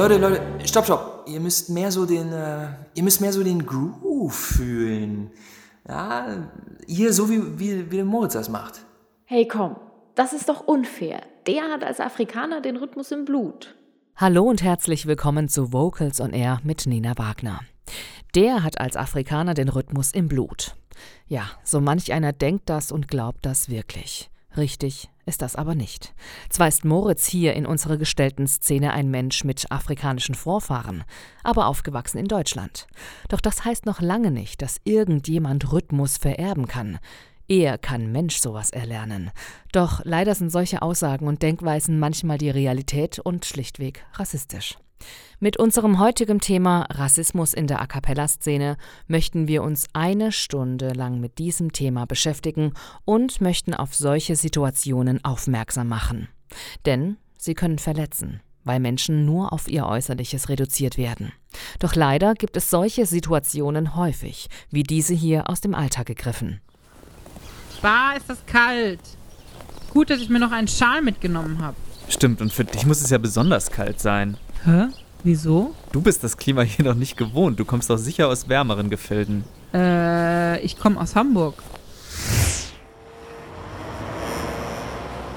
[0.00, 1.24] Leute, Leute, stopp, stopp.
[1.26, 5.30] Ihr müsst mehr so den, äh, ihr müsst mehr so den Groove fühlen.
[5.86, 6.48] Ja,
[6.86, 8.80] hier so wie, wie, wie der Moritz das macht.
[9.26, 9.76] Hey, komm,
[10.14, 11.20] das ist doch unfair.
[11.46, 13.74] Der hat als Afrikaner den Rhythmus im Blut.
[14.16, 17.60] Hallo und herzlich willkommen zu Vocals on Air mit Nina Wagner.
[18.34, 20.76] Der hat als Afrikaner den Rhythmus im Blut.
[21.26, 24.30] Ja, so manch einer denkt das und glaubt das wirklich.
[24.56, 26.12] Richtig ist das aber nicht.
[26.48, 31.04] Zwar ist Moritz hier in unserer gestellten Szene ein Mensch mit afrikanischen Vorfahren,
[31.44, 32.88] aber aufgewachsen in Deutschland.
[33.28, 36.98] Doch das heißt noch lange nicht, dass irgendjemand Rhythmus vererben kann.
[37.46, 39.30] Er kann Mensch sowas erlernen.
[39.72, 44.78] Doch leider sind solche Aussagen und Denkweisen manchmal die Realität und schlichtweg rassistisch.
[45.38, 51.18] Mit unserem heutigen Thema Rassismus in der A cappella-Szene möchten wir uns eine Stunde lang
[51.18, 52.74] mit diesem Thema beschäftigen
[53.06, 56.28] und möchten auf solche Situationen aufmerksam machen.
[56.84, 61.32] Denn sie können verletzen, weil Menschen nur auf ihr Äußerliches reduziert werden.
[61.78, 66.60] Doch leider gibt es solche Situationen häufig, wie diese hier aus dem Alltag gegriffen.
[67.80, 69.00] Bah, ist das kalt.
[69.90, 71.76] Gut, dass ich mir noch einen Schal mitgenommen habe.
[72.08, 74.36] Stimmt, und für dich muss es ja besonders kalt sein.
[74.64, 74.88] Hä?
[75.22, 75.74] Wieso?
[75.92, 77.60] Du bist das Klima hier noch nicht gewohnt.
[77.60, 79.44] Du kommst doch sicher aus wärmeren Gefilden.
[79.74, 81.62] Äh, ich komme aus Hamburg.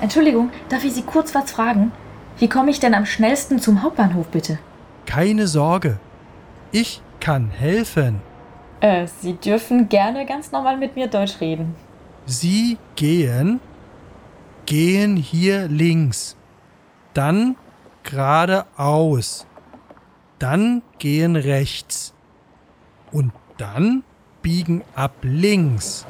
[0.00, 1.92] Entschuldigung, darf ich Sie kurz was fragen?
[2.38, 4.58] Wie komme ich denn am schnellsten zum Hauptbahnhof, bitte?
[5.06, 5.98] Keine Sorge.
[6.72, 8.22] Ich kann helfen.
[8.80, 11.74] Äh, Sie dürfen gerne ganz normal mit mir Deutsch reden.
[12.24, 13.60] Sie gehen,
[14.64, 16.36] gehen hier links.
[17.12, 17.56] Dann
[18.02, 19.46] geradeaus.
[20.38, 22.14] Dann gehen rechts.
[23.12, 24.04] Und dann
[24.42, 26.06] biegen ab links.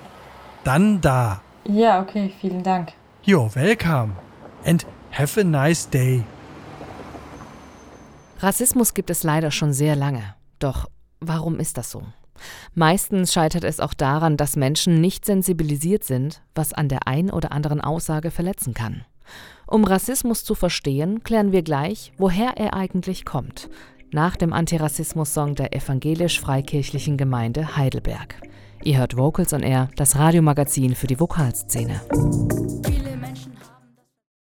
[0.65, 1.41] Dann da.
[1.65, 2.93] Ja, okay, vielen Dank.
[3.25, 4.13] You're welcome.
[4.65, 6.23] And have a nice day.
[8.39, 10.35] Rassismus gibt es leider schon sehr lange.
[10.59, 10.89] Doch
[11.21, 12.03] warum ist das so?
[12.75, 17.53] Meistens scheitert es auch daran, dass Menschen nicht sensibilisiert sind, was an der ein oder
[17.53, 19.05] anderen Aussage verletzen kann.
[19.71, 23.71] Um Rassismus zu verstehen, klären wir gleich, woher er eigentlich kommt.
[24.11, 28.35] Nach dem Antirassismus-Song der evangelisch-freikirchlichen Gemeinde Heidelberg.
[28.83, 32.01] Ihr hört Vocals on Air, das Radiomagazin für die Vokalszene.